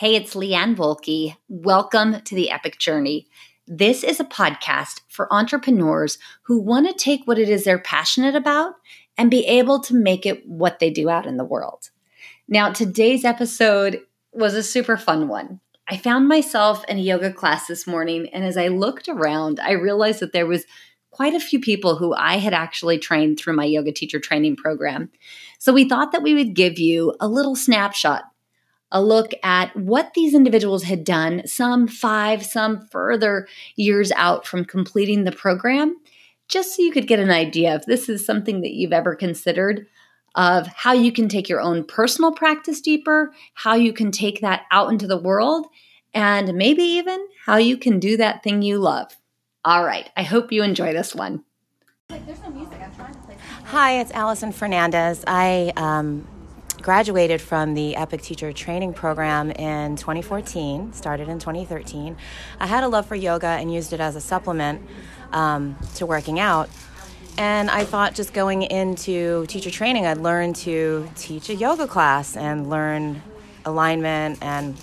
Hey, 0.00 0.14
it's 0.14 0.32
Leanne 0.32 0.76
Volke. 0.76 1.36
Welcome 1.50 2.22
to 2.22 2.34
the 2.34 2.50
Epic 2.50 2.78
Journey. 2.78 3.28
This 3.66 4.02
is 4.02 4.18
a 4.18 4.24
podcast 4.24 5.02
for 5.08 5.30
entrepreneurs 5.30 6.16
who 6.44 6.58
want 6.58 6.88
to 6.88 6.94
take 6.94 7.26
what 7.26 7.38
it 7.38 7.50
is 7.50 7.64
they're 7.64 7.78
passionate 7.78 8.34
about 8.34 8.76
and 9.18 9.30
be 9.30 9.44
able 9.44 9.78
to 9.80 9.94
make 9.94 10.24
it 10.24 10.48
what 10.48 10.78
they 10.78 10.88
do 10.88 11.10
out 11.10 11.26
in 11.26 11.36
the 11.36 11.44
world. 11.44 11.90
Now, 12.48 12.72
today's 12.72 13.26
episode 13.26 14.00
was 14.32 14.54
a 14.54 14.62
super 14.62 14.96
fun 14.96 15.28
one. 15.28 15.60
I 15.86 15.98
found 15.98 16.28
myself 16.28 16.82
in 16.88 16.96
a 16.96 17.02
yoga 17.02 17.30
class 17.30 17.66
this 17.66 17.86
morning, 17.86 18.30
and 18.32 18.42
as 18.42 18.56
I 18.56 18.68
looked 18.68 19.06
around, 19.06 19.60
I 19.60 19.72
realized 19.72 20.20
that 20.20 20.32
there 20.32 20.46
was 20.46 20.64
quite 21.10 21.34
a 21.34 21.40
few 21.40 21.60
people 21.60 21.96
who 21.96 22.14
I 22.14 22.38
had 22.38 22.54
actually 22.54 22.98
trained 22.98 23.38
through 23.38 23.56
my 23.56 23.66
yoga 23.66 23.92
teacher 23.92 24.18
training 24.18 24.56
program. 24.56 25.10
So 25.58 25.74
we 25.74 25.86
thought 25.86 26.12
that 26.12 26.22
we 26.22 26.32
would 26.32 26.54
give 26.54 26.78
you 26.78 27.14
a 27.20 27.28
little 27.28 27.54
snapshot 27.54 28.22
a 28.92 29.02
look 29.02 29.32
at 29.42 29.74
what 29.76 30.14
these 30.14 30.34
individuals 30.34 30.84
had 30.84 31.04
done, 31.04 31.46
some 31.46 31.86
five, 31.86 32.44
some 32.44 32.86
further 32.88 33.46
years 33.76 34.10
out 34.12 34.46
from 34.46 34.64
completing 34.64 35.24
the 35.24 35.32
program, 35.32 35.96
just 36.48 36.74
so 36.74 36.82
you 36.82 36.90
could 36.90 37.06
get 37.06 37.20
an 37.20 37.30
idea 37.30 37.74
if 37.74 37.86
this 37.86 38.08
is 38.08 38.26
something 38.26 38.60
that 38.62 38.72
you've 38.72 38.92
ever 38.92 39.14
considered 39.14 39.86
of 40.34 40.66
how 40.68 40.92
you 40.92 41.12
can 41.12 41.28
take 41.28 41.48
your 41.48 41.60
own 41.60 41.84
personal 41.84 42.32
practice 42.32 42.80
deeper, 42.80 43.32
how 43.54 43.74
you 43.74 43.92
can 43.92 44.10
take 44.10 44.40
that 44.40 44.62
out 44.70 44.90
into 44.90 45.06
the 45.06 45.18
world, 45.18 45.66
and 46.14 46.54
maybe 46.54 46.82
even 46.82 47.26
how 47.46 47.56
you 47.56 47.76
can 47.76 47.98
do 47.98 48.16
that 48.16 48.42
thing 48.42 48.62
you 48.62 48.78
love. 48.78 49.16
All 49.64 49.84
right, 49.84 50.08
I 50.16 50.22
hope 50.22 50.52
you 50.52 50.62
enjoy 50.62 50.92
this 50.92 51.14
one. 51.14 51.44
Hi, 53.66 54.00
it's 54.00 54.10
Allison 54.10 54.52
Fernandez. 54.52 55.22
I 55.26 55.72
um, 55.76 56.26
graduated 56.82 57.40
from 57.40 57.74
the 57.74 57.94
Epic 57.96 58.22
Teacher 58.22 58.52
Training 58.52 58.94
Program 58.94 59.50
in 59.50 59.96
2014, 59.96 60.92
started 60.92 61.28
in 61.28 61.38
2013. 61.38 62.16
I 62.58 62.66
had 62.66 62.84
a 62.84 62.88
love 62.88 63.06
for 63.06 63.14
yoga 63.14 63.46
and 63.46 63.72
used 63.72 63.92
it 63.92 64.00
as 64.00 64.16
a 64.16 64.20
supplement 64.20 64.82
um, 65.32 65.76
to 65.96 66.06
working 66.06 66.40
out. 66.40 66.70
And 67.36 67.70
I 67.70 67.84
thought 67.84 68.14
just 68.14 68.32
going 68.32 68.62
into 68.62 69.46
teacher 69.46 69.70
training, 69.70 70.06
I'd 70.06 70.18
learn 70.18 70.52
to 70.54 71.08
teach 71.16 71.48
a 71.48 71.54
yoga 71.54 71.86
class 71.86 72.36
and 72.36 72.68
learn 72.68 73.22
alignment 73.64 74.38
and 74.42 74.76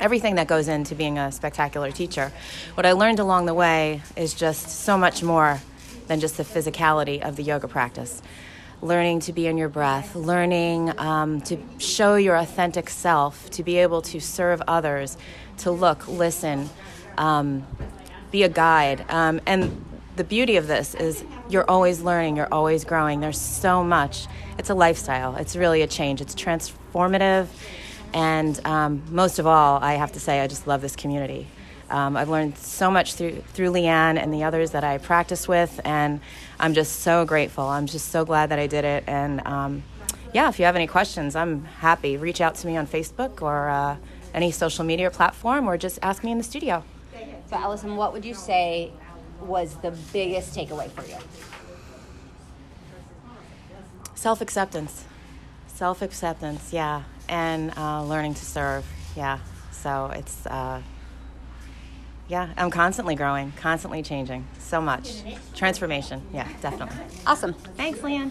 everything 0.00 0.34
that 0.34 0.46
goes 0.46 0.68
into 0.68 0.94
being 0.94 1.18
a 1.18 1.32
spectacular 1.32 1.90
teacher. 1.90 2.32
What 2.74 2.86
I 2.86 2.92
learned 2.92 3.18
along 3.18 3.46
the 3.46 3.54
way 3.54 4.02
is 4.14 4.34
just 4.34 4.84
so 4.84 4.98
much 4.98 5.22
more 5.22 5.60
than 6.06 6.20
just 6.20 6.36
the 6.36 6.44
physicality 6.44 7.20
of 7.22 7.36
the 7.36 7.42
yoga 7.42 7.66
practice 7.66 8.20
learning 8.82 9.20
to 9.20 9.32
be 9.32 9.46
in 9.46 9.56
your 9.56 9.68
breath, 9.68 10.14
learning 10.14 10.98
um, 10.98 11.40
to 11.42 11.58
show 11.78 12.16
your 12.16 12.36
authentic 12.36 12.90
self, 12.90 13.50
to 13.50 13.62
be 13.62 13.78
able 13.78 14.02
to 14.02 14.20
serve 14.20 14.62
others, 14.68 15.16
to 15.58 15.70
look, 15.70 16.06
listen, 16.08 16.68
um, 17.16 17.66
be 18.30 18.42
a 18.42 18.48
guide. 18.48 19.04
Um, 19.08 19.40
and 19.46 19.84
the 20.16 20.24
beauty 20.24 20.56
of 20.56 20.66
this 20.66 20.94
is 20.94 21.24
you're 21.48 21.68
always 21.70 22.00
learning, 22.00 22.36
you're 22.36 22.52
always 22.52 22.84
growing. 22.84 23.20
There's 23.20 23.40
so 23.40 23.82
much. 23.84 24.26
It's 24.58 24.70
a 24.70 24.74
lifestyle, 24.74 25.36
it's 25.36 25.56
really 25.56 25.82
a 25.82 25.86
change, 25.86 26.20
it's 26.20 26.34
transformative. 26.34 27.48
And 28.14 28.58
um, 28.66 29.02
most 29.10 29.38
of 29.38 29.46
all, 29.46 29.82
I 29.82 29.94
have 29.94 30.12
to 30.12 30.20
say, 30.20 30.40
I 30.40 30.46
just 30.46 30.66
love 30.66 30.80
this 30.80 30.96
community. 30.96 31.48
Um, 31.90 32.16
I've 32.16 32.28
learned 32.28 32.58
so 32.58 32.90
much 32.90 33.14
through 33.14 33.42
through 33.52 33.70
Leanne 33.70 34.18
and 34.18 34.32
the 34.32 34.42
others 34.44 34.72
that 34.72 34.82
I 34.82 34.98
practice 34.98 35.46
with, 35.46 35.80
and 35.84 36.20
I'm 36.58 36.74
just 36.74 37.00
so 37.00 37.24
grateful. 37.24 37.64
I'm 37.64 37.86
just 37.86 38.10
so 38.10 38.24
glad 38.24 38.50
that 38.50 38.58
I 38.58 38.66
did 38.66 38.84
it. 38.84 39.04
And 39.06 39.46
um, 39.46 39.82
yeah, 40.34 40.48
if 40.48 40.58
you 40.58 40.64
have 40.64 40.74
any 40.76 40.86
questions, 40.86 41.36
I'm 41.36 41.64
happy. 41.64 42.16
Reach 42.16 42.40
out 42.40 42.56
to 42.56 42.66
me 42.66 42.76
on 42.76 42.86
Facebook 42.86 43.40
or 43.40 43.68
uh, 43.68 43.96
any 44.34 44.50
social 44.50 44.84
media 44.84 45.10
platform, 45.10 45.68
or 45.68 45.78
just 45.78 45.98
ask 46.02 46.24
me 46.24 46.32
in 46.32 46.38
the 46.38 46.44
studio. 46.44 46.82
So, 47.48 47.56
Allison, 47.56 47.96
what 47.96 48.12
would 48.12 48.24
you 48.24 48.34
say 48.34 48.90
was 49.40 49.76
the 49.76 49.92
biggest 50.12 50.56
takeaway 50.56 50.90
for 50.90 51.04
you? 51.04 51.16
Self 54.14 54.40
acceptance. 54.40 55.04
Self 55.68 56.02
acceptance, 56.02 56.72
yeah. 56.72 57.04
And 57.28 57.72
uh, 57.76 58.02
learning 58.02 58.34
to 58.34 58.44
serve, 58.44 58.84
yeah. 59.16 59.38
So 59.70 60.10
it's. 60.12 60.44
Uh, 60.46 60.82
yeah, 62.28 62.52
I'm 62.56 62.70
constantly 62.70 63.14
growing, 63.14 63.52
constantly 63.52 64.02
changing. 64.02 64.46
So 64.58 64.80
much. 64.80 65.22
Transformation. 65.54 66.22
Yeah, 66.32 66.48
definitely. 66.60 66.96
Awesome. 67.26 67.52
Thanks, 67.52 68.00
Leanne. 68.00 68.30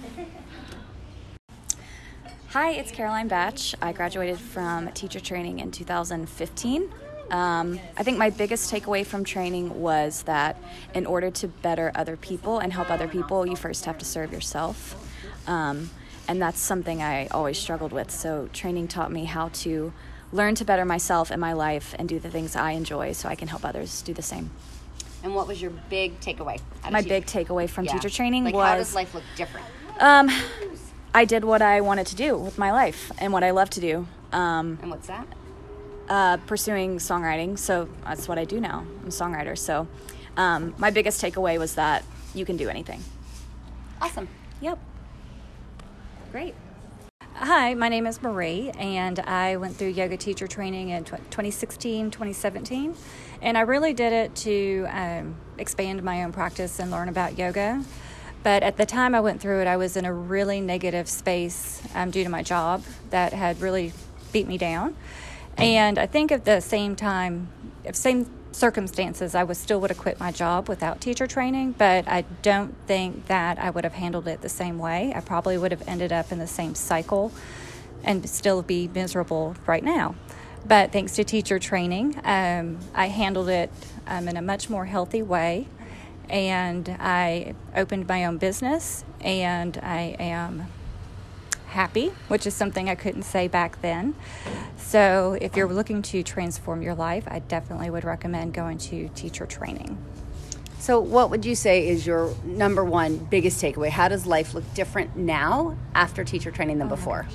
Hi, 2.50 2.72
it's 2.72 2.92
Caroline 2.92 3.28
Batch. 3.28 3.76
I 3.82 3.92
graduated 3.92 4.40
from 4.40 4.90
teacher 4.92 5.20
training 5.20 5.60
in 5.60 5.72
2015. 5.72 6.90
Um, 7.32 7.80
I 7.98 8.04
think 8.04 8.18
my 8.18 8.30
biggest 8.30 8.72
takeaway 8.72 9.06
from 9.06 9.24
training 9.24 9.82
was 9.82 10.24
that 10.24 10.58
in 10.94 11.06
order 11.06 11.32
to 11.32 11.48
better 11.48 11.92
other 11.96 12.16
people 12.16 12.60
and 12.60 12.72
help 12.72 12.92
other 12.92 13.08
people, 13.08 13.46
you 13.46 13.56
first 13.56 13.86
have 13.86 13.98
to 13.98 14.06
serve 14.06 14.32
yourself. 14.32 14.96
Um, 15.48 15.90
and 16.28 16.42
that's 16.42 16.60
something 16.60 17.02
I 17.02 17.28
always 17.28 17.58
struggled 17.58 17.92
with. 17.92 18.12
So, 18.12 18.50
training 18.54 18.88
taught 18.88 19.12
me 19.12 19.26
how 19.26 19.50
to 19.50 19.92
learn 20.32 20.56
to 20.56 20.66
better 20.66 20.86
myself 20.86 21.32
and 21.32 21.40
my 21.40 21.54
life 21.54 21.96
and 21.98 22.10
do 22.10 22.20
the 22.20 22.30
things 22.30 22.56
I 22.56 22.72
enjoy 22.72 23.14
so 23.14 23.30
I 23.30 23.36
can 23.36 23.48
help 23.48 23.66
others 23.66 24.02
do 24.02 24.14
the 24.14 24.22
same. 24.22 24.52
And 25.24 25.34
what 25.34 25.48
was 25.48 25.62
your 25.62 25.72
big 25.90 26.20
takeaway? 26.20 26.60
My 26.92 27.02
big 27.02 27.26
takeaway 27.26 27.70
from 27.70 27.86
yeah. 27.86 27.94
teacher 27.94 28.10
training 28.10 28.44
like 28.44 28.54
was 28.54 28.68
how 28.68 28.76
does 28.76 28.96
life 28.96 29.14
look 29.16 29.24
different? 29.36 29.66
Um, 30.00 30.30
I 31.14 31.26
did 31.26 31.44
what 31.44 31.62
I 31.62 31.82
wanted 31.82 32.08
to 32.08 32.16
do 32.16 32.38
with 32.38 32.58
my 32.58 32.72
life 32.72 33.12
and 33.18 33.34
what 33.34 33.44
I 33.44 33.52
love 33.52 33.70
to 33.72 33.80
do. 33.80 34.08
Um, 34.32 34.78
and 34.82 34.92
what's 34.92 35.08
that? 35.08 35.28
Uh, 36.10 36.38
pursuing 36.38 36.98
songwriting. 36.98 37.58
So 37.58 37.90
that's 38.04 38.28
what 38.28 38.38
I 38.38 38.46
do 38.46 38.60
now. 38.60 38.86
I'm 39.02 39.08
a 39.08 39.12
songwriter. 39.12 39.58
So 39.58 39.88
um, 40.38 40.76
my 40.78 40.92
biggest 40.92 41.22
takeaway 41.24 41.58
was 41.58 41.76
that 41.76 42.04
you 42.36 42.46
can 42.46 42.58
do 42.58 42.70
anything. 42.70 43.02
Awesome. 44.02 44.28
Yep. 44.62 44.78
Great. 46.32 46.54
Hi, 47.40 47.74
my 47.74 47.90
name 47.90 48.08
is 48.08 48.22
Marie, 48.22 48.72
and 48.80 49.20
I 49.20 49.58
went 49.58 49.76
through 49.76 49.90
yoga 49.90 50.16
teacher 50.16 50.48
training 50.48 50.88
in 50.88 51.04
2016, 51.04 52.10
2017. 52.10 52.96
And 53.42 53.58
I 53.58 53.62
really 53.62 53.92
did 53.92 54.14
it 54.14 54.36
to 54.38 54.88
um, 54.90 55.36
expand 55.58 56.02
my 56.02 56.24
own 56.24 56.32
practice 56.32 56.80
and 56.80 56.92
learn 56.92 57.10
about 57.10 57.38
yoga. 57.38 57.84
But 58.42 58.64
at 58.64 58.78
the 58.78 58.86
time 58.86 59.14
I 59.14 59.20
went 59.20 59.42
through 59.42 59.60
it, 59.60 59.68
I 59.68 59.76
was 59.76 59.98
in 59.98 60.06
a 60.06 60.14
really 60.14 60.62
negative 60.62 61.10
space 61.10 61.82
um, 61.94 62.10
due 62.10 62.24
to 62.24 62.30
my 62.30 62.42
job 62.42 62.84
that 63.10 63.34
had 63.34 63.60
really 63.60 63.92
beat 64.32 64.48
me 64.48 64.58
down. 64.58 64.96
And 65.58 66.00
I 66.00 66.06
think 66.06 66.32
at 66.32 66.46
the 66.46 66.62
same 66.62 66.96
time, 66.96 67.50
same 67.92 68.30
circumstances, 68.56 69.36
I 69.36 69.44
would 69.44 69.58
still 69.58 69.80
would 69.82 69.90
have 69.90 70.00
quit 70.00 70.20
my 70.20 70.32
job 70.32 70.70
without 70.70 71.02
teacher 71.02 71.28
training, 71.28 71.76
but 71.78 72.08
I 72.08 72.24
don't 72.42 72.76
think 72.88 73.28
that 73.28 73.60
I 73.60 73.70
would 73.70 73.84
have 73.84 73.94
handled 73.94 74.28
it 74.28 74.42
the 74.42 74.50
same 74.50 74.80
way. 74.80 75.14
I 75.16 75.20
probably 75.20 75.58
would 75.58 75.72
have 75.72 75.88
ended 75.88 76.12
up 76.12 76.32
in 76.32 76.40
the 76.40 76.48
same 76.48 76.74
cycle 76.76 77.32
and 78.04 78.28
still 78.30 78.62
be 78.62 78.88
miserable 78.88 79.56
right 79.66 79.84
now. 79.84 80.16
But 80.68 80.92
thanks 80.92 81.16
to 81.16 81.24
teacher 81.24 81.60
training, 81.60 82.20
um, 82.24 82.80
I 82.96 83.08
handled 83.10 83.50
it 83.50 83.72
um, 84.08 84.28
in 84.28 84.38
a 84.38 84.42
much 84.42 84.70
more 84.70 84.86
healthy 84.86 85.22
way. 85.22 85.68
And 86.28 86.90
I 87.00 87.54
opened 87.76 88.08
my 88.08 88.26
own 88.26 88.40
business, 88.40 89.06
and 89.22 89.78
I 89.78 90.16
am 90.18 90.66
happy, 91.68 92.12
which 92.28 92.48
is 92.48 92.54
something 92.54 92.90
I 92.90 92.96
couldn't 92.96 93.24
say 93.24 93.48
back 93.48 93.82
then. 93.82 94.16
So, 94.78 95.38
if 95.42 95.56
you're 95.56 95.68
looking 95.68 96.02
to 96.04 96.24
transform 96.24 96.82
your 96.82 96.96
life, 96.96 97.26
I 97.28 97.40
definitely 97.40 97.90
would 97.90 98.04
recommend 98.04 98.54
going 98.54 98.78
to 98.80 99.10
teacher 99.10 99.46
training. 99.46 99.98
So, 100.80 101.00
what 101.00 101.30
would 101.32 101.46
you 101.46 101.56
say 101.56 101.88
is 101.88 102.06
your 102.06 102.34
number 102.44 102.84
one 102.84 103.18
biggest 103.18 103.62
takeaway? 103.62 103.90
How 103.90 104.08
does 104.08 104.26
life 104.26 104.54
look 104.54 104.72
different 104.74 105.18
now 105.18 105.76
after 105.96 106.24
teacher 106.24 106.52
training 106.52 106.78
than 106.78 106.88
oh 106.88 106.96
before? 106.96 107.26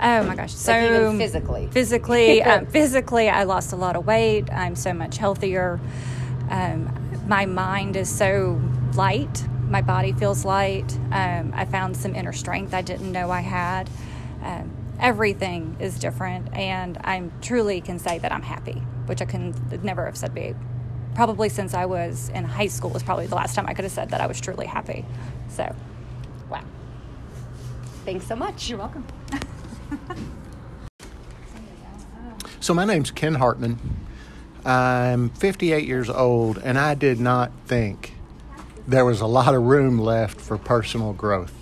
Oh 0.00 0.24
my 0.24 0.34
gosh! 0.34 0.52
So 0.52 0.72
like 0.72 1.16
physically, 1.16 1.68
physically, 1.70 2.42
um, 2.42 2.66
physically, 2.78 3.28
I 3.28 3.44
lost 3.44 3.72
a 3.72 3.76
lot 3.76 3.94
of 3.94 4.04
weight. 4.04 4.52
I'm 4.52 4.74
so 4.74 4.92
much 4.92 5.16
healthier. 5.16 5.80
Um, 6.50 6.90
my 7.28 7.46
mind 7.46 7.96
is 7.96 8.08
so 8.08 8.60
light 8.94 9.44
my 9.72 9.80
body 9.80 10.12
feels 10.12 10.44
light. 10.44 10.96
Um, 11.10 11.52
I 11.54 11.64
found 11.64 11.96
some 11.96 12.14
inner 12.14 12.34
strength 12.34 12.74
I 12.74 12.82
didn't 12.82 13.10
know 13.10 13.30
I 13.30 13.40
had. 13.40 13.88
Um, 14.42 14.70
everything 15.00 15.76
is 15.80 15.98
different, 15.98 16.54
and 16.54 16.98
I 16.98 17.30
truly 17.40 17.80
can 17.80 17.98
say 17.98 18.18
that 18.18 18.30
I'm 18.30 18.42
happy, 18.42 18.82
which 19.06 19.22
I 19.22 19.24
can 19.24 19.54
never 19.82 20.04
have 20.04 20.16
said 20.16 20.34
be. 20.34 20.54
Probably 21.14 21.48
since 21.48 21.72
I 21.72 21.86
was 21.86 22.28
in 22.28 22.44
high 22.44 22.66
school 22.66 22.90
was 22.90 23.02
probably 23.02 23.26
the 23.26 23.34
last 23.34 23.54
time 23.54 23.66
I 23.66 23.72
could 23.72 23.84
have 23.84 23.92
said 23.92 24.10
that 24.10 24.20
I 24.20 24.26
was 24.26 24.40
truly 24.40 24.66
happy. 24.66 25.06
So, 25.48 25.74
wow. 26.50 26.62
Thanks 28.04 28.26
so 28.26 28.36
much. 28.36 28.68
You're 28.68 28.78
welcome. 28.78 29.06
so 32.60 32.74
my 32.74 32.84
name's 32.84 33.10
Ken 33.10 33.36
Hartman. 33.36 33.78
I'm 34.66 35.30
58 35.30 35.86
years 35.86 36.10
old, 36.10 36.58
and 36.58 36.78
I 36.78 36.94
did 36.94 37.18
not 37.18 37.52
think 37.64 38.11
there 38.86 39.04
was 39.04 39.20
a 39.20 39.26
lot 39.26 39.54
of 39.54 39.62
room 39.62 39.98
left 39.98 40.40
for 40.40 40.58
personal 40.58 41.12
growth. 41.12 41.54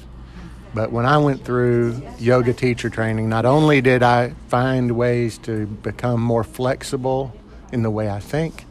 But 0.73 0.93
when 0.93 1.05
I 1.05 1.19
went 1.19 1.45
through 1.45 2.03
yoga 2.19 2.53
teacher 2.53 2.91
training, 2.91 3.29
not 3.29 3.45
only 3.45 3.81
did 3.81 4.03
I 4.03 4.31
find 4.49 4.93
ways 4.93 5.37
to 5.39 5.67
become 5.67 6.21
more 6.21 6.45
flexible 6.45 7.35
in 7.73 7.83
the 7.83 7.91
way 7.91 8.09
I 8.09 8.21
think, 8.21 8.67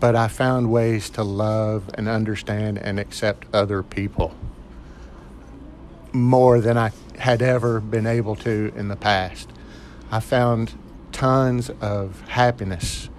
but 0.00 0.16
I 0.16 0.28
found 0.28 0.72
ways 0.72 1.10
to 1.10 1.22
love 1.22 1.90
and 1.94 2.08
understand 2.08 2.78
and 2.78 2.98
accept 2.98 3.46
other 3.52 3.82
people 3.82 4.34
more 6.12 6.60
than 6.60 6.78
I 6.78 6.92
had 7.18 7.42
ever 7.42 7.80
been 7.80 8.06
able 8.06 8.34
to 8.36 8.72
in 8.74 8.88
the 8.88 8.96
past. 8.96 9.50
I 10.10 10.20
found 10.20 10.72
tons 11.12 11.70
of 11.80 12.26
happiness, 12.28 13.10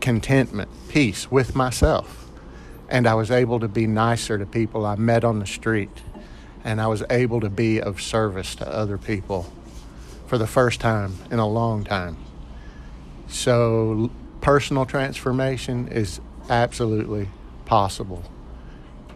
contentment, 0.00 0.68
peace 0.88 1.30
with 1.30 1.56
myself. 1.56 2.23
And 2.88 3.06
I 3.06 3.14
was 3.14 3.30
able 3.30 3.60
to 3.60 3.68
be 3.68 3.86
nicer 3.86 4.38
to 4.38 4.46
people 4.46 4.86
I 4.86 4.96
met 4.96 5.24
on 5.24 5.38
the 5.38 5.46
street. 5.46 5.90
And 6.62 6.80
I 6.80 6.86
was 6.86 7.02
able 7.10 7.40
to 7.40 7.50
be 7.50 7.80
of 7.80 8.00
service 8.00 8.54
to 8.56 8.68
other 8.68 8.98
people 8.98 9.52
for 10.26 10.38
the 10.38 10.46
first 10.46 10.80
time 10.80 11.16
in 11.30 11.38
a 11.38 11.46
long 11.46 11.84
time. 11.84 12.16
So, 13.28 14.10
personal 14.40 14.86
transformation 14.86 15.88
is 15.88 16.20
absolutely 16.48 17.28
possible. 17.64 18.22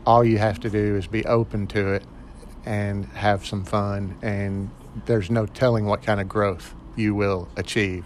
All 0.07 0.25
you 0.25 0.39
have 0.39 0.61
to 0.61 0.71
do 0.71 0.97
is 0.97 1.07
be 1.07 1.25
open 1.25 1.67
to 1.69 1.93
it 1.93 2.03
and 2.65 3.05
have 3.07 3.47
some 3.47 3.65
fun, 3.65 4.17
and 4.23 4.71
there's 5.07 5.31
no 5.31 5.47
telling 5.47 5.87
what 5.87 6.03
kind 6.03 6.21
of 6.21 6.29
growth 6.29 6.75
you 6.97 7.15
will 7.15 7.49
achieve. 7.57 8.05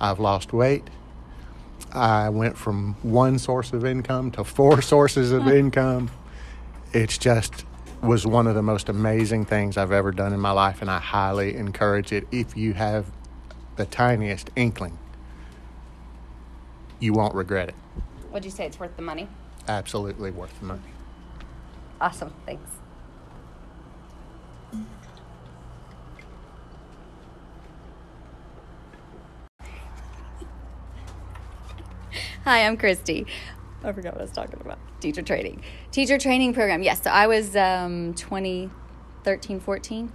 I've 0.00 0.20
lost 0.20 0.52
weight. 0.52 0.88
I 1.94 2.30
went 2.30 2.56
from 2.56 2.94
one 3.02 3.38
source 3.38 3.72
of 3.72 3.84
income 3.84 4.30
to 4.32 4.44
four 4.44 4.80
sources 4.82 5.32
of 5.32 5.46
income. 5.48 6.10
It's 6.92 7.18
just 7.18 7.64
was 8.02 8.26
one 8.26 8.46
of 8.46 8.54
the 8.54 8.62
most 8.62 8.88
amazing 8.88 9.44
things 9.44 9.76
I've 9.76 9.92
ever 9.92 10.10
done 10.10 10.32
in 10.32 10.40
my 10.40 10.50
life, 10.50 10.80
and 10.80 10.90
I 10.90 10.98
highly 10.98 11.54
encourage 11.54 12.12
it 12.12 12.26
if 12.32 12.56
you 12.56 12.72
have 12.74 13.06
the 13.76 13.86
tiniest 13.86 14.50
inkling. 14.56 14.98
You 16.98 17.12
won't 17.12 17.34
regret 17.34 17.68
it. 17.68 17.74
Would 18.32 18.44
you 18.44 18.50
say 18.50 18.66
it's 18.66 18.80
worth 18.80 18.96
the 18.96 19.02
money? 19.02 19.28
Absolutely 19.68 20.30
worth 20.30 20.58
the 20.58 20.66
money. 20.66 20.80
Awesome. 22.00 22.32
Thanks. 22.44 22.81
Hi, 32.44 32.66
I'm 32.66 32.76
Christy. 32.76 33.24
I 33.84 33.92
forgot 33.92 34.14
what 34.14 34.22
I 34.22 34.24
was 34.24 34.32
talking 34.32 34.60
about. 34.60 34.80
Teacher 34.98 35.22
training. 35.22 35.62
Teacher 35.92 36.18
training 36.18 36.54
program. 36.54 36.82
Yes, 36.82 37.00
so 37.00 37.08
I 37.08 37.28
was 37.28 37.54
um, 37.54 38.14
2013, 38.14 39.60
14. 39.60 40.12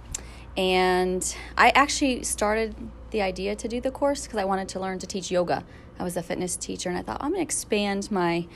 And 0.54 1.36
I 1.56 1.70
actually 1.70 2.24
started 2.24 2.76
the 3.12 3.22
idea 3.22 3.56
to 3.56 3.66
do 3.66 3.80
the 3.80 3.90
course 3.90 4.26
because 4.26 4.38
I 4.38 4.44
wanted 4.44 4.68
to 4.68 4.78
learn 4.78 4.98
to 4.98 5.06
teach 5.06 5.30
yoga. 5.30 5.64
I 5.98 6.04
was 6.04 6.18
a 6.18 6.22
fitness 6.22 6.54
teacher 6.56 6.90
and 6.90 6.98
I 6.98 7.02
thought, 7.02 7.16
I'm 7.22 7.30
going 7.30 7.38
to 7.38 7.42
expand 7.42 8.10
my 8.10 8.46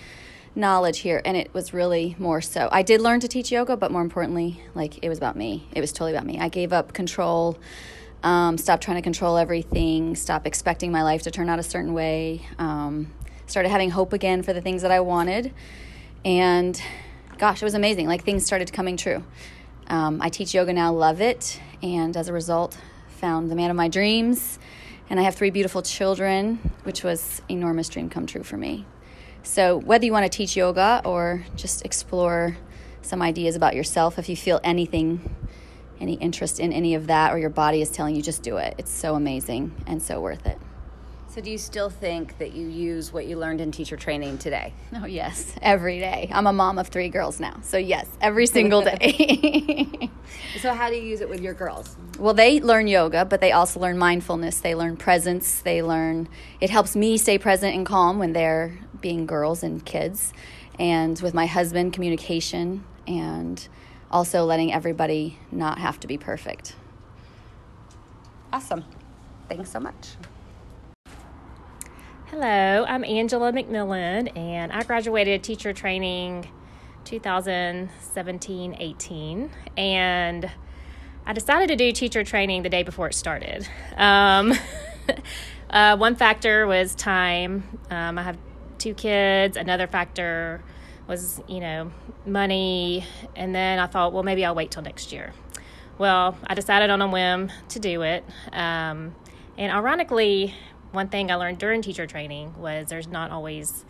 knowledge 0.54 0.98
here. 0.98 1.22
And 1.24 1.34
it 1.34 1.54
was 1.54 1.72
really 1.72 2.14
more 2.18 2.42
so. 2.42 2.68
I 2.70 2.82
did 2.82 3.00
learn 3.00 3.20
to 3.20 3.28
teach 3.28 3.50
yoga, 3.50 3.78
but 3.78 3.90
more 3.90 4.02
importantly, 4.02 4.62
like 4.74 5.02
it 5.02 5.08
was 5.08 5.16
about 5.16 5.34
me. 5.34 5.66
It 5.72 5.80
was 5.80 5.92
totally 5.92 6.12
about 6.12 6.26
me. 6.26 6.38
I 6.38 6.50
gave 6.50 6.74
up 6.74 6.92
control. 6.92 7.58
Um, 8.22 8.58
stopped 8.58 8.84
trying 8.84 8.98
to 8.98 9.02
control 9.02 9.36
everything, 9.36 10.14
stop 10.14 10.46
expecting 10.46 10.92
my 10.92 11.02
life 11.02 11.22
to 11.22 11.32
turn 11.32 11.48
out 11.48 11.58
a 11.58 11.62
certain 11.64 11.92
way, 11.92 12.46
um, 12.56 13.10
started 13.46 13.68
having 13.68 13.90
hope 13.90 14.12
again 14.12 14.42
for 14.42 14.52
the 14.52 14.60
things 14.60 14.82
that 14.82 14.90
I 14.90 15.00
wanted. 15.00 15.52
And 16.24 16.80
gosh, 17.38 17.60
it 17.60 17.64
was 17.64 17.74
amazing. 17.74 18.06
Like 18.06 18.24
things 18.24 18.46
started 18.46 18.72
coming 18.72 18.96
true. 18.96 19.24
Um, 19.88 20.20
I 20.22 20.28
teach 20.28 20.54
yoga 20.54 20.72
now, 20.72 20.92
love 20.92 21.20
it. 21.20 21.60
And 21.82 22.16
as 22.16 22.28
a 22.28 22.32
result, 22.32 22.78
found 23.08 23.50
the 23.50 23.54
man 23.54 23.70
of 23.70 23.76
my 23.76 23.88
dreams. 23.88 24.58
And 25.10 25.20
I 25.20 25.24
have 25.24 25.34
three 25.34 25.50
beautiful 25.50 25.82
children, 25.82 26.58
which 26.84 27.04
was 27.04 27.42
enormous 27.48 27.88
dream 27.88 28.08
come 28.08 28.26
true 28.26 28.42
for 28.42 28.56
me. 28.56 28.86
So 29.42 29.76
whether 29.76 30.04
you 30.04 30.12
want 30.12 30.30
to 30.30 30.36
teach 30.36 30.56
yoga 30.56 31.02
or 31.04 31.44
just 31.56 31.84
explore 31.84 32.56
some 33.02 33.20
ideas 33.20 33.56
about 33.56 33.74
yourself, 33.74 34.18
if 34.18 34.28
you 34.28 34.36
feel 34.36 34.60
anything, 34.62 35.34
any 36.00 36.14
interest 36.14 36.60
in 36.60 36.72
any 36.72 36.94
of 36.94 37.08
that, 37.08 37.32
or 37.32 37.38
your 37.38 37.50
body 37.50 37.82
is 37.82 37.90
telling 37.90 38.14
you 38.14 38.22
just 38.22 38.42
do 38.42 38.56
it, 38.56 38.74
it's 38.78 38.92
so 38.92 39.16
amazing 39.16 39.72
and 39.86 40.00
so 40.00 40.20
worth 40.20 40.46
it. 40.46 40.58
So, 41.32 41.40
do 41.40 41.50
you 41.50 41.56
still 41.56 41.88
think 41.88 42.36
that 42.36 42.52
you 42.52 42.66
use 42.66 43.10
what 43.10 43.24
you 43.24 43.38
learned 43.38 43.62
in 43.62 43.72
teacher 43.72 43.96
training 43.96 44.36
today? 44.36 44.74
Oh, 44.94 45.06
yes, 45.06 45.56
every 45.62 45.98
day. 45.98 46.30
I'm 46.30 46.46
a 46.46 46.52
mom 46.52 46.78
of 46.78 46.88
three 46.88 47.08
girls 47.08 47.40
now. 47.40 47.60
So, 47.62 47.78
yes, 47.78 48.06
every 48.20 48.44
single 48.44 48.82
day. 48.82 50.10
so, 50.60 50.74
how 50.74 50.90
do 50.90 50.96
you 50.96 51.02
use 51.02 51.22
it 51.22 51.30
with 51.30 51.40
your 51.40 51.54
girls? 51.54 51.96
well, 52.18 52.34
they 52.34 52.60
learn 52.60 52.86
yoga, 52.86 53.24
but 53.24 53.40
they 53.40 53.50
also 53.50 53.80
learn 53.80 53.96
mindfulness. 53.96 54.60
They 54.60 54.74
learn 54.74 54.98
presence. 54.98 55.60
They 55.60 55.82
learn, 55.82 56.28
it 56.60 56.68
helps 56.68 56.94
me 56.94 57.16
stay 57.16 57.38
present 57.38 57.74
and 57.74 57.86
calm 57.86 58.18
when 58.18 58.34
they're 58.34 58.78
being 59.00 59.24
girls 59.24 59.62
and 59.62 59.82
kids. 59.82 60.34
And 60.78 61.18
with 61.22 61.32
my 61.32 61.46
husband, 61.46 61.94
communication 61.94 62.84
and 63.06 63.66
also 64.10 64.44
letting 64.44 64.70
everybody 64.70 65.38
not 65.50 65.78
have 65.78 65.98
to 66.00 66.06
be 66.06 66.18
perfect. 66.18 66.76
Awesome. 68.52 68.84
Thanks 69.48 69.72
so 69.72 69.80
much. 69.80 70.10
Hello, 72.32 72.86
I'm 72.88 73.04
Angela 73.04 73.52
McMillan, 73.52 74.34
and 74.38 74.72
I 74.72 74.84
graduated 74.84 75.42
teacher 75.42 75.74
training 75.74 76.48
2017 77.04 78.76
18. 78.80 79.50
And 79.76 80.50
I 81.26 81.34
decided 81.34 81.68
to 81.68 81.76
do 81.76 81.92
teacher 81.92 82.24
training 82.24 82.62
the 82.62 82.70
day 82.70 82.84
before 82.84 83.08
it 83.08 83.14
started. 83.14 83.68
Um, 83.98 84.54
uh, 85.70 85.98
one 85.98 86.16
factor 86.16 86.66
was 86.66 86.94
time. 86.94 87.78
Um, 87.90 88.16
I 88.16 88.22
have 88.22 88.38
two 88.78 88.94
kids. 88.94 89.58
Another 89.58 89.86
factor 89.86 90.62
was, 91.06 91.38
you 91.48 91.60
know, 91.60 91.92
money. 92.24 93.04
And 93.36 93.54
then 93.54 93.78
I 93.78 93.86
thought, 93.86 94.14
well, 94.14 94.22
maybe 94.22 94.42
I'll 94.42 94.54
wait 94.54 94.70
till 94.70 94.82
next 94.82 95.12
year. 95.12 95.34
Well, 95.98 96.38
I 96.46 96.54
decided 96.54 96.88
on 96.88 97.02
a 97.02 97.08
whim 97.08 97.52
to 97.68 97.78
do 97.78 98.00
it. 98.00 98.24
Um, 98.54 99.14
and 99.58 99.70
ironically, 99.70 100.54
one 100.92 101.08
thing 101.08 101.30
I 101.30 101.34
learned 101.34 101.58
during 101.58 101.82
teacher 101.82 102.06
training 102.06 102.54
was 102.58 102.88
there's 102.88 103.08
not 103.08 103.30
always 103.30 103.84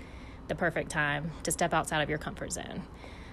the 0.49 0.55
perfect 0.55 0.91
time 0.91 1.33
to 1.43 1.51
step 1.51 1.75
outside 1.75 2.01
of 2.01 2.09
your 2.09 2.19
comfort 2.19 2.53
zone. 2.53 2.83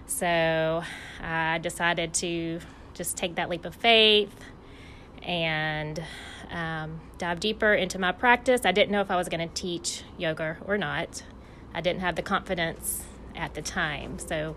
So 0.05 0.83
I 1.21 1.59
decided 1.59 2.13
to 2.15 2.59
just 2.93 3.15
take 3.15 3.35
that 3.35 3.49
leap 3.49 3.65
of 3.65 3.75
faith 3.75 4.35
and 5.21 6.03
um, 6.49 6.99
dive 7.17 7.39
deeper 7.39 7.73
into 7.73 7.99
my 7.99 8.11
practice. 8.11 8.61
I 8.65 8.71
didn't 8.71 8.91
know 8.91 9.01
if 9.01 9.11
I 9.11 9.15
was 9.15 9.29
going 9.29 9.47
to 9.47 9.53
teach 9.53 10.03
yoga 10.17 10.57
or 10.65 10.77
not. 10.77 11.23
I 11.73 11.81
didn't 11.81 12.01
have 12.01 12.15
the 12.15 12.23
confidence 12.23 13.03
at 13.35 13.53
the 13.53 13.61
time. 13.61 14.17
So 14.17 14.55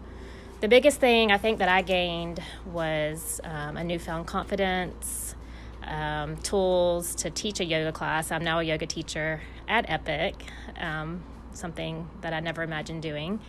the 0.60 0.68
biggest 0.68 1.00
thing 1.00 1.30
I 1.30 1.38
think 1.38 1.58
that 1.58 1.68
I 1.68 1.82
gained 1.82 2.40
was 2.64 3.40
um, 3.44 3.76
a 3.76 3.84
newfound 3.84 4.26
confidence 4.26 5.34
um, 5.84 6.36
tools 6.38 7.14
to 7.16 7.30
teach 7.30 7.60
a 7.60 7.64
yoga 7.64 7.92
class. 7.92 8.30
I'm 8.30 8.44
now 8.44 8.58
a 8.58 8.62
yoga 8.62 8.86
teacher 8.86 9.42
at 9.68 9.88
Epic, 9.88 10.44
um, 10.78 11.22
something 11.52 12.08
that 12.20 12.32
I 12.32 12.40
never 12.40 12.62
imagined 12.62 13.02
doing. 13.02 13.40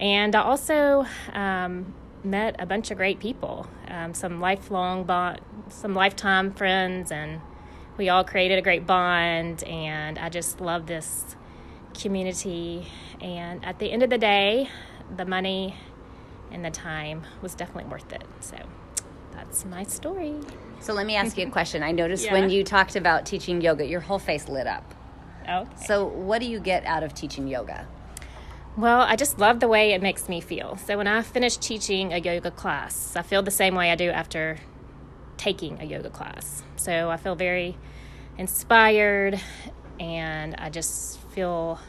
And 0.00 0.34
I 0.34 0.42
also 0.42 1.06
um, 1.32 1.94
met 2.24 2.56
a 2.58 2.66
bunch 2.66 2.90
of 2.90 2.96
great 2.96 3.20
people, 3.20 3.66
um, 3.88 4.14
some 4.14 4.40
lifelong 4.40 5.04
bond, 5.04 5.40
some 5.68 5.94
lifetime 5.94 6.52
friends, 6.52 7.12
and 7.12 7.40
we 7.96 8.08
all 8.08 8.24
created 8.24 8.58
a 8.58 8.62
great 8.62 8.86
bond. 8.86 9.62
And 9.64 10.18
I 10.18 10.28
just 10.28 10.60
love 10.60 10.86
this 10.86 11.36
community. 11.94 12.86
And 13.20 13.64
at 13.64 13.78
the 13.78 13.90
end 13.90 14.02
of 14.02 14.10
the 14.10 14.18
day, 14.18 14.68
the 15.14 15.24
money 15.24 15.76
and 16.50 16.64
the 16.64 16.70
time 16.70 17.24
was 17.42 17.54
definitely 17.54 17.90
worth 17.90 18.12
it. 18.12 18.24
So 18.40 18.56
that's 19.32 19.64
my 19.64 19.82
story. 19.84 20.34
So, 20.80 20.94
let 20.94 21.06
me 21.06 21.16
ask 21.16 21.36
you 21.38 21.46
a 21.46 21.50
question. 21.58 21.82
I 21.82 21.92
noticed 21.92 22.26
Yeah. 22.26 22.32
when 22.32 22.50
you 22.50 22.64
talked 22.64 22.96
about 22.96 23.26
teaching 23.26 23.60
yoga, 23.60 23.86
your 23.86 24.00
whole 24.00 24.18
face 24.18 24.48
lit 24.48 24.66
up. 24.66 24.94
Okay. 25.48 25.68
So, 25.86 26.04
what 26.06 26.40
do 26.40 26.46
you 26.46 26.60
get 26.60 26.84
out 26.84 27.02
of 27.02 27.14
teaching 27.14 27.48
yoga? 27.48 27.86
Well, 28.76 29.00
I 29.00 29.16
just 29.16 29.38
love 29.38 29.60
the 29.60 29.68
way 29.68 29.92
it 29.92 30.00
makes 30.00 30.28
me 30.28 30.40
feel. 30.40 30.76
So 30.76 30.96
when 30.96 31.08
I 31.08 31.22
finish 31.22 31.56
teaching 31.56 32.12
a 32.12 32.18
yoga 32.18 32.52
class, 32.52 33.16
I 33.16 33.22
feel 33.22 33.42
the 33.42 33.50
same 33.50 33.74
way 33.74 33.90
I 33.90 33.96
do 33.96 34.08
after 34.10 34.58
taking 35.36 35.80
a 35.80 35.84
yoga 35.84 36.08
class. 36.08 36.62
So 36.76 37.10
I 37.10 37.16
feel 37.16 37.34
very 37.34 37.76
inspired 38.38 39.40
and 39.98 40.54
I 40.56 40.70
just 40.70 41.18
feel 41.32 41.80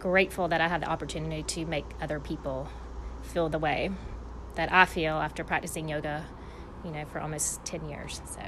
grateful 0.00 0.48
that 0.48 0.60
I 0.60 0.68
have 0.68 0.80
the 0.80 0.88
opportunity 0.88 1.42
to 1.42 1.66
make 1.66 1.84
other 2.00 2.18
people 2.18 2.68
feel 3.22 3.48
the 3.48 3.58
way 3.58 3.90
that 4.56 4.72
I 4.72 4.86
feel 4.86 5.14
after 5.14 5.44
practicing 5.44 5.88
yoga, 5.88 6.24
you 6.84 6.90
know, 6.90 7.04
for 7.06 7.20
almost 7.20 7.64
10 7.64 7.88
years. 7.88 8.20
So 8.26 8.40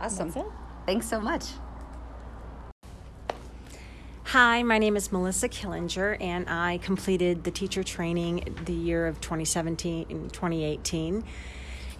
Awesome. 0.00 0.30
that's 0.30 0.46
it. 0.46 0.52
Thanks 0.86 1.08
so 1.08 1.20
much. 1.20 1.44
Hi, 4.24 4.62
my 4.62 4.76
name 4.78 4.94
is 4.96 5.10
Melissa 5.10 5.48
Killinger, 5.48 6.20
and 6.20 6.48
I 6.50 6.78
completed 6.78 7.44
the 7.44 7.50
teacher 7.50 7.82
training 7.82 8.56
the 8.66 8.74
year 8.74 9.06
of 9.06 9.20
2017 9.22 10.06
and 10.10 10.32
2018. 10.32 11.24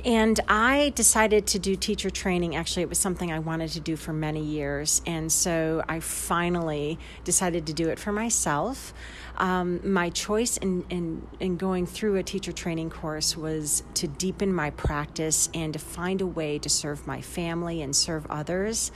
And 0.05 0.38
I 0.47 0.93
decided 0.95 1.49
to 1.49 1.59
do 1.59 1.75
teacher 1.75 2.09
training. 2.09 2.55
Actually, 2.55 2.83
it 2.83 2.88
was 2.88 2.99
something 2.99 3.33
I 3.33 3.40
wanted 3.40 3.71
to 3.71 3.81
do 3.81 3.97
for 3.97 4.12
many 4.12 4.45
years. 4.45 5.02
And 5.07 5.31
so 5.31 5.83
I 5.88 5.99
finally 5.99 6.99
decided 7.25 7.67
to 7.67 7.73
do 7.73 7.88
it 7.88 7.99
for 7.99 8.12
myself. 8.12 8.95
Um, 9.37 9.81
my 9.85 10.11
choice 10.11 10.57
in, 10.57 10.85
in, 10.88 11.26
in 11.40 11.57
going 11.57 11.85
through 11.87 12.17
a 12.17 12.23
teacher 12.23 12.52
training 12.52 12.90
course 12.90 13.37
was 13.37 13.83
to 13.95 14.07
deepen 14.07 14.52
my 14.52 14.71
practice 14.71 15.49
and 15.52 15.73
to 15.73 15.78
find 15.78 16.21
a 16.21 16.26
way 16.26 16.59
to 16.61 16.69
serve 16.69 17.07
my 17.07 17.21
family 17.21 17.83
and 17.83 17.95
serve 17.95 18.25
others. 18.31 18.93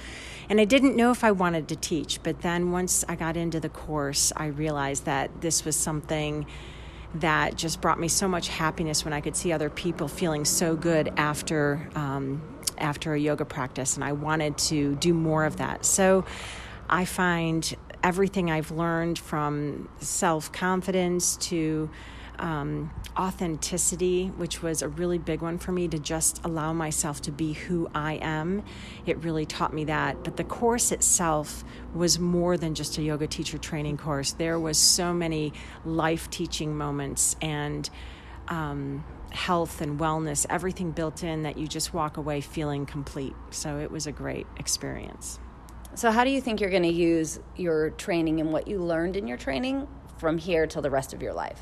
And 0.49 0.61
I 0.61 0.65
didn't 0.65 0.95
know 0.95 1.11
if 1.11 1.25
I 1.25 1.33
wanted 1.33 1.69
to 1.69 1.77
teach, 1.77 2.23
but 2.23 2.43
then 2.43 2.71
once 2.71 3.05
I 3.09 3.17
got 3.17 3.37
into 3.37 3.59
the 3.59 3.69
course, 3.69 4.33
I 4.37 4.47
realized 4.47 5.05
that 5.07 5.41
this 5.41 5.65
was 5.65 5.77
something 5.77 6.47
that 7.17 7.57
just 7.57 7.81
brought 7.81 8.01
me 8.01 8.09
so 8.09 8.27
much 8.27 8.49
happiness 8.49 9.05
when 9.05 9.13
I 9.13 9.21
could 9.21 9.37
see 9.37 9.53
other 9.53 9.69
people 9.71 10.09
feeling 10.09 10.45
so 10.45 10.77
good 10.77 11.13
after 11.17 11.89
um, 11.95 12.43
after 12.79 13.15
a 13.15 13.19
yoga 13.19 13.45
practice, 13.45 13.97
and 13.97 14.05
I 14.05 14.13
wanted 14.13 14.57
to 14.59 14.95
do 14.97 15.13
more 15.15 15.45
of 15.45 15.59
that. 15.59 15.85
So 15.85 16.25
I 16.89 17.05
find 17.05 17.77
everything 18.03 18.51
I've 18.51 18.71
learned 18.71 19.19
from 19.19 19.89
self 20.01 20.51
confidence 20.53 21.37
to 21.49 21.91
um, 22.43 22.91
authenticity, 23.17 24.27
which 24.37 24.63
was 24.63 24.83
a 24.83 24.89
really 24.89 25.17
big 25.17 25.41
one 25.41 25.59
for 25.59 25.71
me 25.71 25.87
to 25.89 25.99
just 25.99 26.45
allow 26.45 26.73
myself 26.73 27.23
to 27.23 27.33
be 27.33 27.53
who 27.53 27.89
I 27.95 28.15
am. 28.15 28.65
It 29.07 29.17
really 29.23 29.47
taught 29.47 29.73
me 29.73 29.85
that. 29.85 30.25
But 30.25 30.37
the 30.37 30.45
course 30.45 30.91
itself 30.91 31.65
was 31.95 32.19
more 32.19 32.57
than 32.57 32.75
just 32.75 32.99
a 32.99 33.03
yoga 33.03 33.29
teacher 33.29 33.59
training 33.59 33.97
course. 33.97 34.33
There 34.33 34.59
was 34.59 34.77
so 34.77 35.15
many 35.15 35.53
life 35.85 36.29
teaching 36.31 36.77
moments 36.77 37.37
and 37.41 37.89
um, 38.49 39.05
health 39.31 39.81
and 39.81 39.99
wellness, 40.01 40.45
everything 40.51 40.91
built 40.91 41.23
in 41.23 41.45
that 41.45 41.57
you 41.57 41.69
just 41.69 41.95
walk 41.95 42.17
away 42.17 42.41
feeling 42.41 42.87
complete. 42.87 43.35
So 43.51 43.79
it 43.79 43.91
was 43.91 44.09
a 44.09 44.13
great 44.13 44.49
experience. 44.59 45.39
So, 45.95 46.11
how 46.11 46.25
do 46.25 46.31
you 46.31 46.41
think 46.41 46.61
you're 46.61 46.71
going 46.71 46.83
to 46.85 46.89
use 46.89 47.39
your 47.55 47.91
training 47.91 48.41
and 48.41 48.51
what 48.51 48.67
you 48.67 48.83
learned 48.83 49.17
in 49.17 49.27
your 49.29 49.37
training 49.37 49.87
from 50.17 50.39
here 50.39 50.67
till 50.67 50.83
the 50.83 50.91
rest 50.91 51.13
of 51.13 51.23
your 51.23 51.35
life? 51.35 51.61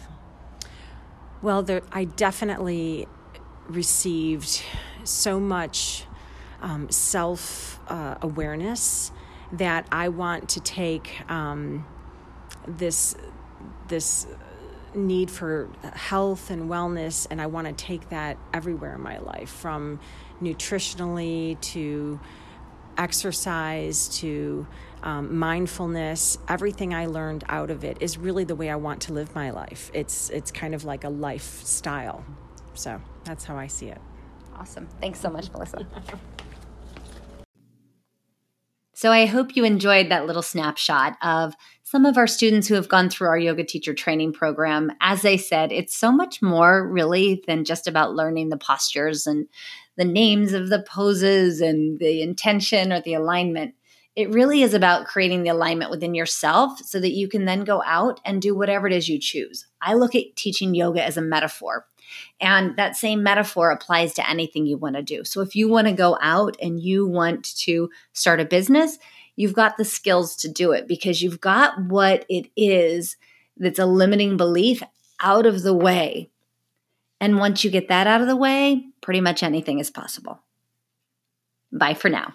Well, 1.42 1.62
there, 1.62 1.80
I 1.90 2.04
definitely 2.04 3.06
received 3.66 4.62
so 5.04 5.40
much 5.40 6.04
um, 6.61 6.90
self 6.90 7.80
uh, 7.88 8.16
awareness 8.20 9.11
that 9.52 9.87
I 9.90 10.11
want 10.11 10.50
to 10.50 10.61
take 10.61 11.23
um, 11.30 11.87
this 12.66 13.16
this 13.88 14.26
need 14.94 15.30
for 15.30 15.70
health 15.94 16.50
and 16.50 16.68
wellness, 16.68 17.26
and 17.30 17.40
I 17.40 17.47
want 17.47 17.66
to 17.66 17.73
take 17.73 18.11
that 18.11 18.37
everywhere 18.52 18.94
in 18.97 19.00
my 19.00 19.18
life, 19.18 19.49
from 19.49 19.99
nutritionally 20.42 21.59
to 21.61 22.20
exercise 22.97 24.09
to 24.20 24.66
um, 25.02 25.37
mindfulness 25.38 26.38
everything 26.49 26.92
i 26.92 27.06
learned 27.06 27.44
out 27.49 27.70
of 27.70 27.85
it 27.85 27.97
is 28.00 28.18
really 28.18 28.44
the 28.44 28.54
way 28.54 28.68
i 28.68 28.76
want 28.76 29.00
to 29.02 29.12
live 29.12 29.35
my 29.35 29.50
life. 29.50 29.90
It's 29.94 30.30
it's 30.30 30.50
kind 30.50 30.75
of 30.75 30.85
like 30.85 31.04
a 31.04 31.09
lifestyle. 31.09 32.25
So 32.75 33.00
that's 33.25 33.44
how 33.44 33.56
i 33.56 33.66
see 33.66 33.87
it. 33.87 34.00
Awesome. 34.56 34.88
Thanks 35.00 35.20
so 35.20 35.30
much 35.30 35.50
melissa. 35.52 35.87
So 38.92 39.11
i 39.11 39.25
hope 39.25 39.56
you 39.56 39.64
enjoyed 39.64 40.11
that 40.11 40.26
little 40.26 40.42
snapshot 40.42 41.16
of 41.23 41.54
some 41.82 42.04
of 42.04 42.18
our 42.18 42.26
students 42.26 42.68
who 42.68 42.75
have 42.75 42.88
gone 42.88 43.09
through 43.09 43.28
our 43.28 43.38
yoga 43.38 43.64
teacher 43.64 43.94
training 43.94 44.35
program. 44.35 44.92
As 45.00 45.25
i 45.25 45.37
said 45.37 45.73
it's 45.73 45.97
so 45.97 46.12
much 46.12 46.42
more 46.42 46.87
really 46.87 47.42
than 47.47 47.64
just 47.64 47.87
about 47.87 48.14
learning 48.14 48.50
the 48.50 48.59
postures 48.59 49.26
and 49.26 49.49
the 50.00 50.04
names 50.07 50.54
of 50.54 50.71
the 50.71 50.80
poses 50.80 51.61
and 51.61 51.99
the 51.99 52.23
intention 52.23 52.90
or 52.90 53.02
the 53.02 53.12
alignment. 53.12 53.75
It 54.16 54.30
really 54.30 54.62
is 54.62 54.73
about 54.73 55.04
creating 55.04 55.42
the 55.42 55.50
alignment 55.50 55.90
within 55.90 56.14
yourself 56.14 56.78
so 56.78 56.99
that 57.00 57.12
you 57.12 57.28
can 57.28 57.45
then 57.45 57.64
go 57.64 57.83
out 57.85 58.19
and 58.25 58.40
do 58.40 58.57
whatever 58.57 58.87
it 58.87 58.95
is 58.95 59.11
you 59.11 59.19
choose. 59.19 59.66
I 59.83 59.92
look 59.92 60.14
at 60.14 60.37
teaching 60.37 60.75
yoga 60.75 61.04
as 61.04 61.19
a 61.19 61.23
metaphor. 61.23 61.87
And 62.40 62.75
that 62.76 62.97
same 62.97 63.23
metaphor 63.23 63.71
applies 63.71 64.14
to 64.14 64.28
anything 64.28 64.64
you 64.64 64.78
want 64.78 64.97
to 64.97 65.02
do. 65.02 65.23
So 65.23 65.42
if 65.42 65.54
you 65.54 65.69
want 65.69 65.87
to 65.87 65.92
go 65.92 66.16
out 66.23 66.57
and 66.62 66.80
you 66.80 67.07
want 67.07 67.54
to 67.59 67.90
start 68.14 68.40
a 68.40 68.47
business, 68.47 68.99
you've 69.37 69.52
got 69.52 69.76
the 69.76 69.85
skills 69.85 70.35
to 70.37 70.49
do 70.49 70.73
it 70.73 70.88
because 70.88 71.21
you've 71.21 71.42
got 71.42 71.78
what 71.78 72.25
it 72.30 72.50
is 72.57 73.19
that's 73.59 73.78
a 73.78 73.85
limiting 73.85 74.38
belief 74.38 74.83
out 75.21 75.45
of 75.45 75.62
the 75.62 75.75
way 75.75 76.30
and 77.20 77.38
once 77.38 77.64
you 77.64 77.70
get 77.70 77.88
that 77.88 78.06
out 78.06 78.20
of 78.20 78.26
the 78.26 78.36
way, 78.36 78.86
pretty 79.00 79.20
much 79.20 79.42
anything 79.42 79.78
is 79.78 79.90
possible. 79.90 80.40
Bye 81.72 81.94
for 81.94 82.08
now. 82.08 82.34